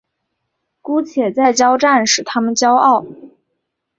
[0.81, 3.05] 姑且再交战使他们骄傲。